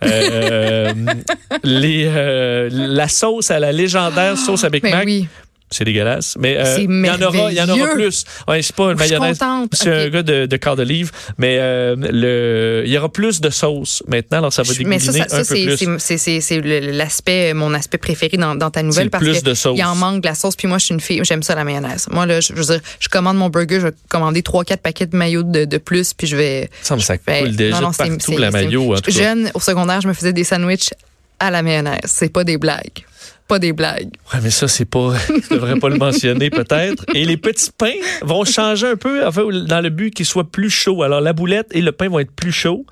euh, 0.03 0.94
les, 1.63 2.05
euh, 2.38 2.69
la 2.72 3.07
sauce 3.07 3.51
à 3.51 3.60
la 3.60 3.72
légendaire 3.72 4.38
sauce 4.38 4.63
à 4.63 4.69
Big 4.69 4.84
Ben 4.84 4.92
Mac, 4.95 5.06
oui. 5.06 5.28
c'est 5.69 5.84
dégueulasse. 5.84 6.36
Mais 6.39 6.56
euh, 6.57 6.78
il 6.80 7.06
y 7.06 7.10
en 7.10 7.22
aura, 7.22 7.51
il 7.51 7.57
y 7.57 7.62
en 7.62 7.68
aura 7.69 7.88
plus. 7.94 8.24
Ouais, 8.48 8.62
c'est 8.62 8.75
pas 8.75 8.92
une 8.92 8.98
Je 8.98 9.04
suis 9.04 9.13
mayonnaise. 9.18 9.39
C'est 9.74 9.92
un 9.94 10.10
gars 10.10 10.24
de, 10.24 10.45
de 10.45 10.57
quart 10.57 10.75
de 10.78 10.84
livre, 10.84 11.12
mais 11.38 11.57
euh, 11.60 11.95
le, 11.98 12.84
il 12.86 12.92
y 12.92 12.98
aura 12.98 13.10
plus 13.12 13.42
de 13.42 13.50
sauce 13.50 14.01
maintenant, 14.07 14.38
alors 14.38 14.54
ça 14.54 14.63
va 14.63 14.69
Mais 14.86 14.98
ça, 15.00 15.12
dégouliner 15.12 15.28
ça, 15.30 15.36
un 15.39 15.44
ça, 15.44 15.54
peu 15.54 15.75
c'est- 15.75 15.86
plus. 15.86 16.00
c'est- 16.18 16.39
c'est 16.42 16.62
l'aspect, 16.62 17.54
mon 17.54 17.74
aspect 17.74 17.98
préféré 17.98 18.38
dans, 18.38 18.56
dans 18.56 18.72
ta 18.72 18.81
nouvelle 18.83 19.10
parce 19.10 19.24
plus 19.24 19.40
que 19.40 19.44
de 19.45 19.54
sauce. 19.54 19.78
il 19.78 19.83
en 19.83 19.95
manque 19.95 20.22
de 20.22 20.28
la 20.28 20.36
sauce. 20.36 20.56
Puis 20.56 20.68
moi, 20.68 20.78
je 20.78 20.86
suis 20.86 20.94
une 20.94 21.01
fille, 21.01 21.19
j'aime 21.24 21.44
ça 21.44 21.54
la 21.56 21.63
mayonnaise. 21.66 22.07
Moi 22.12 22.25
là, 22.25 22.40
je, 22.40 22.48
je 22.50 22.54
veux 22.54 22.63
dire, 22.75 22.80
je 23.00 23.10
commande 23.10 23.38
mon 23.38 23.50
burger, 23.50 23.80
je 23.81 23.88
vais 23.88 23.94
commander 24.07 24.44
trois, 24.44 24.63
quatre 24.63 24.81
paquets 24.81 25.06
de 25.07 25.18
maillot 25.18 25.44
de, 25.44 25.66
de 25.66 25.78
plus, 25.78 26.13
puis 26.13 26.28
je 26.28 26.38
vais. 26.38 26.69
Ça 26.81 26.95
me 26.95 27.01
ça 27.01 27.18
coule 27.18 27.56
déjà 27.56 27.80
partout 27.81 28.38
la 28.38 28.51
cas. 28.51 28.62
Jeune, 29.07 29.51
au 29.54 29.60
secondaire, 29.60 30.00
je 30.01 30.07
me 30.07 30.13
faisais 30.13 30.31
des 30.33 30.44
sandwichs 30.45 30.92
à 31.39 31.51
la 31.51 31.62
mayonnaise. 31.62 32.00
C'est 32.06 32.31
pas 32.31 32.44
des 32.44 32.57
blagues. 32.57 33.06
Pas 33.48 33.60
des 33.60 33.72
blagues. 33.72 34.10
Ouais, 34.34 34.39
mais 34.44 34.50
ça, 34.50 34.68
c'est 34.68 34.86
pas. 34.86 35.13
Je 35.50 35.56
devrais 35.56 35.80
pas 35.80 35.88
le 35.88 35.95
mentionner, 35.98 36.50
peut-être. 36.50 37.06
Et 37.13 37.24
les 37.24 37.38
petits 37.38 37.72
pains 37.75 37.95
vont 38.22 38.44
changer 38.44 38.88
un 38.88 38.95
peu, 38.98 39.25
enfin, 39.25 39.44
dans 39.66 39.80
le 39.80 39.90
but 39.90 40.14
qu'ils 40.14 40.26
soient 40.26 40.50
plus 40.50 40.69
chauds. 40.69 41.02
Alors, 41.02 41.21
la 41.21 41.31
boulette 41.31 41.68
et 41.71 41.81
le 41.81 41.94
pain 41.94 42.09
vont 42.09 42.19
être 42.19 42.31
plus 42.31 42.52
chauds. 42.52 42.85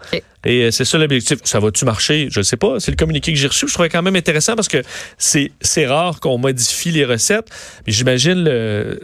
Et 0.46 0.64
euh, 0.64 0.72
c'est 0.72 0.86
ça 0.86 0.98
l'objectif. 0.98 1.40
Ça 1.44 1.60
va-tu 1.60 1.84
marcher? 1.84 2.30
Je 2.32 2.40
ne 2.40 2.44
sais 2.44 2.56
pas. 2.56 2.80
C'est 2.80 2.92
le 2.92 2.96
communiqué 2.96 3.34
que 3.34 3.38
j'ai 3.38 3.48
reçu. 3.48 3.68
Je 3.68 3.74
trouvais 3.74 3.90
quand 3.90 4.02
même 4.02 4.16
intéressant 4.16 4.56
parce 4.56 4.70
que 4.70 4.82
c'est 5.18 5.86
rare 5.88 6.22
qu'on 6.22 6.38
modifie 6.38 6.92
les 6.92 7.04
recettes. 7.04 7.50
Mais 7.86 7.92
j'imagine 7.92 8.48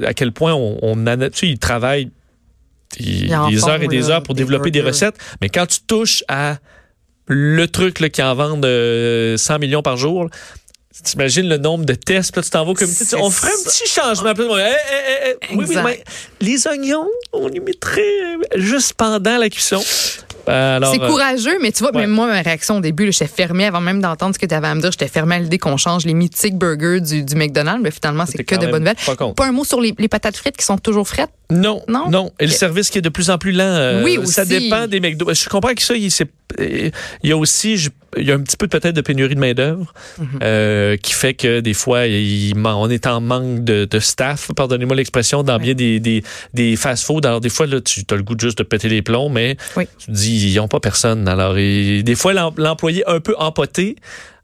à 0.06 0.14
quel 0.14 0.32
point 0.32 0.54
on, 0.54 0.96
tu 0.96 1.30
sais, 1.34 1.48
ils 1.48 1.60
travaillent 1.60 2.12
des 2.98 3.68
heures 3.68 3.82
et 3.82 3.88
des 3.88 4.10
heures 4.10 4.24
pour 4.24 4.36
des 4.36 4.44
développer 4.44 4.72
des 4.72 4.82
recettes. 4.82 5.18
Mais 5.42 5.50
quand 5.50 5.66
tu 5.66 5.80
touches 5.86 6.24
à 6.28 6.58
le 7.28 7.68
truc 7.68 8.00
là, 8.00 8.10
qui 8.10 8.22
en 8.22 8.36
vendent 8.36 8.66
euh, 8.66 9.38
100 9.38 9.60
millions 9.60 9.82
par 9.82 9.98
jour, 9.98 10.30
T'imagines 11.04 11.48
le 11.48 11.58
nombre 11.58 11.86
de 11.86 11.94
tests, 11.96 12.36
là, 12.36 12.44
tu 12.44 12.50
t'en 12.50 12.66
vas 12.66 12.74
comme 12.74 12.88
C'est 12.88 13.16
on 13.16 13.30
ferait 13.32 13.48
un 13.48 13.64
petit 13.70 13.88
changement. 13.88 14.34
Puis 14.34 14.46
là, 14.46 14.58
hey, 14.58 14.74
hey, 14.74 14.78
hey, 15.00 15.30
hey, 15.30 15.36
oui, 15.52 15.58
oui, 15.60 15.66
Exact. 15.66 15.84
mais 15.86 16.04
les 16.42 16.68
oignons, 16.68 17.08
on 17.32 17.48
les 17.48 17.60
mettrait 17.62 18.36
juste 18.56 18.94
pendant 18.96 19.38
la 19.38 19.50
cuisson. 19.50 19.82
Euh, 20.50 20.80
C'est 20.92 21.02
euh, 21.02 21.08
courageux, 21.08 21.58
mais 21.62 21.72
tu 21.72 21.80
vois, 21.84 21.94
ouais. 21.94 22.02
même 22.02 22.10
moi, 22.12 22.28
ma 22.28 22.42
réaction 22.42 22.78
au 22.78 22.82
début, 22.82 23.12
j'étais 23.12 23.28
fermée 23.28 23.66
avant 23.66 23.80
même 23.80 24.02
d'entendre 24.02 24.36
ce 24.36 24.40
que 24.40 24.46
tu 24.46 24.54
avais 24.54 24.68
à 24.68 24.76
me 24.76 24.82
dire. 24.82 24.92
J'étais 24.92 25.08
fermée 25.08 25.36
à 25.36 25.40
l'idée 25.40 25.58
qu'on 25.60 25.78
change 25.78 26.06
les 26.06 26.14
mythiques 26.14 26.58
burgers 26.58 27.00
du, 27.00 27.24
du 27.24 27.36
McDonald's, 27.36 27.82
mais 27.82 27.92
finalement, 27.92 28.26
c'est 28.26 28.44
que 28.44 28.56
de 28.56 28.68
bonnes 28.68 28.84
nouvelles. 28.84 28.96
Pas. 29.06 29.34
Pas 29.34 29.46
un 29.46 29.52
mot 29.54 29.64
sur 29.64 29.80
les, 29.80 29.96
les 29.98 30.08
patates 30.08 30.36
frites 30.36 30.58
qui 30.58 30.66
sont 30.66 30.78
toujours 30.78 31.08
frettes. 31.08 31.32
Non, 31.52 31.84
non, 31.88 32.10
Non? 32.10 32.32
Et 32.40 32.46
le 32.46 32.52
service 32.52 32.90
qui 32.90 32.98
est 32.98 33.02
de 33.02 33.10
plus 33.10 33.30
en 33.30 33.38
plus 33.38 33.52
lent. 33.52 33.64
euh, 33.66 34.04
Oui, 34.04 34.18
Ça 34.26 34.42
aussi. 34.44 34.60
dépend 34.60 34.88
des 34.88 35.00
McDo. 35.00 35.32
Je 35.34 35.50
comprends 35.50 35.74
que 35.74 35.82
ça, 35.82 35.96
il, 35.96 36.10
il 36.60 36.92
y 37.30 37.32
a 37.32 37.38
aussi, 37.38 37.78
je- 37.78 37.90
il 38.18 38.28
y 38.28 38.32
a 38.32 38.36
un 38.36 38.40
petit 38.42 38.58
peu 38.58 38.68
peut-être 38.68 38.96
de 38.96 39.02
pénurie 39.02 39.36
de 39.36 39.40
main 39.40 39.54
d'œuvre 39.54 39.94
Mhm. 40.18 40.28
euh, 40.44 40.98
qui 40.98 41.14
fait 41.14 41.34
que 41.34 41.60
des 41.60 41.74
fois, 41.74 42.08
il 42.08 42.54
on 42.58 42.90
est 42.90 43.06
en 43.08 43.22
manque 43.22 43.64
de, 43.64 43.86
de 43.86 44.00
staff. 44.00 44.50
Pardonnez-moi 44.56 44.96
l'expression 44.96 45.44
dans 45.44 45.58
bien 45.60 45.74
des, 45.74 46.00
des, 46.00 46.24
des 46.54 46.76
fast-food. 46.76 47.26
Alors 47.26 47.42
des 47.42 47.50
fois, 47.50 47.68
là, 47.68 47.80
tu 47.82 48.02
as 48.10 48.16
le 48.16 48.24
goût 48.24 48.36
juste 48.40 48.58
de 48.60 48.64
péter 48.64 48.90
les 48.90 49.02
plombs, 49.02 49.30
mais 49.30 49.58
Oui. 49.78 49.86
tu 49.98 50.08
te 50.08 50.12
dis, 50.12 50.52
ils 50.52 50.56
n'ont 50.56 50.68
pas 50.68 50.80
personne. 50.80 51.28
Alors 51.28 51.58
et 51.58 52.04
des 52.04 52.16
fois, 52.16 52.34
l'em- 52.34 52.52
l'employé 52.58 53.04
un 53.08 53.20
peu 53.20 53.36
empoté, 53.38 53.96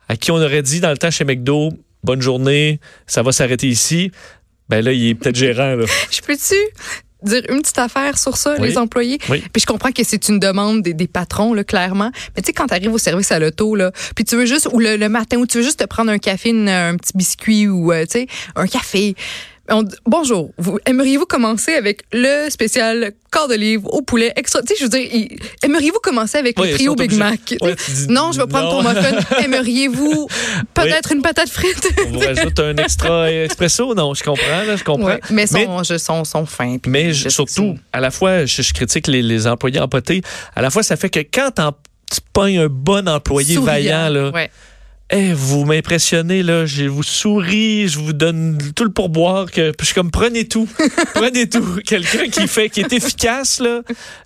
à 0.10 0.16
qui 0.18 0.32
on 0.32 0.38
aurait 0.38 0.62
dit 0.62 0.80
dans 0.80 0.92
le 0.92 0.98
temps 0.98 1.12
chez 1.12 1.26
McDo, 1.26 1.72
bonne 2.04 2.22
journée, 2.22 2.80
ça 3.06 3.22
va 3.24 3.32
s'arrêter 3.34 3.68
ici. 3.68 4.12
Ben 4.70 4.84
là, 4.84 4.92
il 4.92 5.10
est 5.10 5.16
peut-être 5.16 5.36
gérant. 5.36 5.76
Là. 5.76 5.86
Je 6.12 6.22
peux-tu 6.22 6.56
dire 7.24 7.42
une 7.50 7.62
petite 7.62 7.80
affaire 7.80 8.18
sur 8.18 8.38
ça, 8.38 8.56
Oui. 8.60 8.68
les 8.70 8.78
employés? 8.78 9.18
Oui. 9.30 9.44
Puis 9.52 9.62
je 9.62 9.66
comprends 9.66 9.92
que 9.92 10.04
c'est 10.04 10.30
une 10.30 10.40
demande 10.40 10.84
des, 10.84 10.94
des 10.94 11.08
patrons, 11.08 11.54
là, 11.54 11.64
clairement. 11.64 12.12
Mais 12.36 12.44
tu 12.44 12.48
sais, 12.48 12.54
quand 12.54 12.68
tu 12.68 12.74
arrives 12.76 12.94
au 12.94 13.00
service 13.00 13.32
à 13.32 13.40
l'auto, 13.40 13.76
là, 13.76 13.92
puis 14.16 14.24
tu 14.24 14.36
veux 14.36 14.46
juste, 14.46 14.70
ou 14.72 14.80
le, 14.80 14.98
le 14.98 15.10
matin, 15.10 15.38
ou 15.38 15.48
tu 15.48 15.58
veux 15.58 15.64
juste 15.64 15.80
te 15.80 15.86
prendre 15.86 16.12
un 16.12 16.20
café, 16.20 16.50
une- 16.50 16.70
un 16.70 16.96
petit 16.96 17.14
biscuit, 17.16 17.68
ou, 17.68 17.92
euh, 17.92 18.04
tu 18.06 18.20
sais, 18.20 18.28
un 18.56 18.68
café. 18.68 19.16
On 19.70 19.84
bonjour, 20.06 20.52
vous 20.58 20.80
aimeriez-vous 20.86 21.26
commencer 21.26 21.74
avec 21.74 22.04
le 22.14 22.50
spécial 22.50 23.12
corps 23.32 23.50
de 23.50 23.56
livre 23.56 23.94
au 23.94 24.02
poulet 24.02 24.32
extra? 24.38 24.62
Tu 24.62 24.68
sais, 24.68 24.76
je 24.80 24.84
veux 24.84 24.90
dire, 24.90 25.28
aimeriez-vous 25.62 26.00
commencer 26.02 26.38
avec 26.38 26.58
Oui, 26.58 26.70
le 26.70 26.74
trio 26.76 26.92
sont 26.92 26.96
Big. 26.96 27.14
Mac? 27.14 27.56
Ouais, 27.62 27.76
dis 27.76 28.08
non, 28.08 28.32
je 28.32 28.40
vais 28.40 28.48
prendre 28.48 28.70
ton 28.70 28.82
non. 28.84 28.94
muffin. 28.94 29.38
aimeriez-vous 29.44 30.28
peut-être 30.74 31.12
une 31.12 31.22
patate 31.22 31.50
frite? 31.50 31.86
On 32.06 32.12
vous 32.12 32.20
rajoute 32.20 32.58
un 32.62 32.78
extra 32.78 33.30
espresso? 33.30 33.94
Non, 33.94 34.14
je 34.14 34.24
comprends, 34.24 34.64
là, 34.66 34.78
je 34.78 34.84
comprends. 34.86 35.06
Ouais, 35.08 35.20
mais 35.32 35.48
son, 35.48 35.84
je, 35.84 35.98
son, 35.98 36.24
son 36.24 36.46
fin. 36.46 36.78
puis 36.78 36.90
Mais 36.90 37.10
je 37.10 37.14
je- 37.14 37.24
sais 37.24 37.30
surtout, 37.32 37.78
à 37.92 38.00
la 38.00 38.10
fois, 38.10 38.46
je, 38.46 38.62
je 38.62 38.74
critique 38.74 39.08
les, 39.08 39.22
les 39.22 39.48
employés 39.48 39.80
empotés. 39.82 40.22
À 40.56 40.62
la 40.62 40.70
fois, 40.70 40.82
ça 40.84 40.96
fait 40.96 41.10
que 41.10 41.20
quand 41.20 41.52
tu 42.10 42.20
pognes 42.32 42.60
un 42.60 42.68
bon 42.70 43.08
employé 43.10 43.56
souriant. 43.56 43.66
vaillant, 43.74 44.10
là, 44.10 44.30
Ouais. 44.32 44.50
Eh, 45.10 45.32
vous 45.34 45.64
m'impressionnez, 45.64 46.44
là. 46.44 46.66
Je 46.66 46.84
vous 46.84 47.02
souris, 47.02 47.88
je 47.88 47.98
vous 47.98 48.12
donne 48.12 48.58
tout 48.76 48.84
le 48.84 48.90
pourboire. 48.92 49.50
Que, 49.50 49.72
je 49.80 49.86
suis 49.86 49.96
comme, 49.96 50.12
prenez 50.12 50.50
tout. 50.50 50.68
prenez 51.14 51.48
tout. 51.48 51.80
Quelqu'un 51.86 52.28
qui 52.28 52.46
fait, 52.46 52.70
qui 52.70 52.82
est 52.82 52.92
efficace, 52.92 53.62
là. 53.62 53.84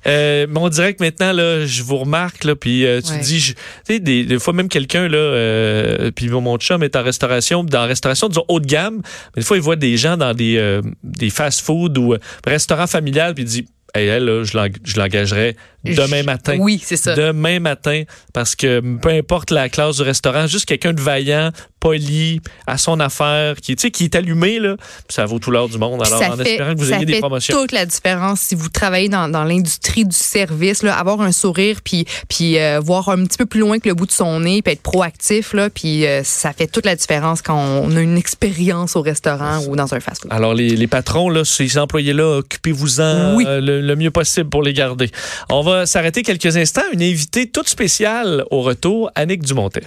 Euh, 0.08 0.48
mais 0.50 0.60
on 0.60 0.70
dirait 0.70 0.96
que 0.96 1.04
maintenant, 1.04 1.34
là, 1.34 1.68
je 1.68 1.84
vous 1.84 1.98
remarque, 1.98 2.46
là. 2.46 2.56
Puis 2.56 2.86
euh, 2.88 3.00
tu 3.00 3.12
Ouais. 3.12 3.20
dis, 3.20 3.40
tu 3.42 3.54
sais, 3.94 4.00
des, 4.00 4.24
des 4.24 4.40
fois, 4.40 4.54
même 4.54 4.70
quelqu'un, 4.70 5.08
là, 5.08 5.18
euh, 5.18 6.10
puis 6.10 6.30
mon 6.30 6.58
chum 6.58 6.82
est 6.82 6.96
en 6.96 7.04
restauration, 7.04 7.64
dans 7.64 7.82
la 7.82 7.86
restauration, 7.86 8.28
disons, 8.28 8.46
haut 8.48 8.60
de 8.60 8.66
gamme. 8.66 9.04
Mais 9.36 9.42
des 9.42 9.46
fois, 9.46 9.58
il 9.58 9.64
voit 9.64 9.76
des 9.76 9.98
gens 9.98 10.18
dans 10.18 10.34
des, 10.34 10.58
euh, 10.58 10.82
des 11.04 11.30
fast-food 11.30 11.96
ou 12.00 12.14
euh, 12.14 12.18
restaurants 12.44 12.88
familiales, 12.88 13.36
puis 13.36 13.44
il 13.44 13.48
dit, 13.48 13.66
hey, 13.96 14.08
elle, 14.08 14.26
là, 14.26 14.44
je 14.44 14.58
l'eng- 14.58 14.72
je 14.84 15.00
l'engagerais 15.00 15.56
demain 15.84 16.24
matin 16.24 16.58
Oui, 16.60 16.82
c'est 16.84 16.98
ça. 16.98 17.16
demain 17.16 17.60
matin 17.60 18.04
parce 18.34 18.56
que 18.56 18.80
peu 18.98 19.10
importe 19.10 19.52
la 19.52 19.70
classe 19.70 19.98
du 19.98 20.04
restaurant, 20.04 20.48
juste 20.48 20.66
quelqu'un 20.66 20.94
de 20.94 21.02
vaillant, 21.02 21.52
poli, 21.82 22.40
à 22.68 22.78
son 22.78 23.00
affaire, 23.02 23.56
qui, 23.58 23.76
tu 23.76 23.82
sais, 23.82 23.92
qui 23.92 24.06
est 24.06 24.16
allumé, 24.16 24.60
là, 24.60 24.78
ça 25.10 25.26
vaut 25.26 25.40
tout 25.40 25.52
l'or 25.52 25.68
du 25.68 25.78
monde. 25.78 26.02
Alors, 26.06 26.20
ça 26.20 26.32
en 26.32 26.38
fait, 26.38 26.50
espérant 26.52 26.74
que 26.74 26.80
vous 26.80 26.86
ça 26.90 26.96
ayez 26.98 27.06
des 27.06 27.14
fait 27.16 27.20
promotions. 27.20 27.58
toute 27.60 27.72
la 27.74 27.86
différence 27.86 28.40
si 28.40 28.56
vous 28.56 28.70
travaillez 28.70 29.10
dans, 29.10 29.28
dans 29.28 29.44
l'industrie 29.44 30.06
du 30.06 30.16
service, 30.16 30.84
là, 30.84 30.96
avoir 30.98 31.20
un 31.22 31.32
sourire, 31.34 31.80
puis, 31.84 32.06
puis 32.30 32.58
euh, 32.60 32.80
voir 32.80 33.10
un 33.10 33.26
petit 33.26 33.38
peu 33.38 33.46
plus 33.46 33.60
loin 33.60 33.80
que 33.80 33.90
le 33.90 33.96
bout 33.96 34.06
de 34.06 34.12
son 34.12 34.40
nez, 34.40 34.62
puis 34.62 34.74
être 34.74 34.82
proactif, 34.82 35.54
là, 35.54 35.70
puis 35.70 36.06
euh, 36.06 36.24
ça 36.24 36.54
fait 36.54 36.68
toute 36.68 36.86
la 36.86 36.96
différence 36.96 37.42
quand 37.42 37.58
on 37.58 37.96
a 37.96 38.00
une 38.00 38.18
expérience 38.18 38.96
au 38.96 39.02
restaurant 39.02 39.60
ou 39.68 39.76
dans 39.76 39.94
un 39.94 40.00
fast-food. 40.00 40.32
Alors, 40.32 40.54
les, 40.54 40.70
les 40.70 40.88
patrons, 40.88 41.30
là, 41.30 41.44
ces 41.44 41.78
employés-là, 41.80 42.38
occupez-vous-en 42.38 43.36
Oui. 43.36 43.46
euh, 43.48 43.60
le, 43.60 43.82
le 43.82 43.96
mieux 43.96 44.12
possible 44.12 44.50
pour 44.50 44.62
les 44.62 44.74
garder. 44.74 45.10
On 45.50 45.62
va 45.64 45.86
s'arrêter 45.88 46.22
quelques 46.22 46.56
instants. 46.58 46.82
Une 46.94 47.02
invitée 47.02 47.50
toute 47.50 47.68
spéciale 47.70 48.46
au 48.52 48.62
retour, 48.62 49.10
Annick 49.16 49.42
Dumontet. 49.44 49.84